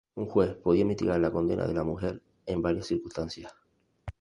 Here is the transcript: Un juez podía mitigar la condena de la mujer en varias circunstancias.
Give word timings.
Un 0.15 0.25
juez 0.25 0.55
podía 0.55 0.83
mitigar 0.83 1.19
la 1.19 1.29
condena 1.29 1.67
de 1.67 1.75
la 1.75 1.83
mujer 1.83 2.23
en 2.47 2.63
varias 2.63 2.87
circunstancias. 2.87 3.53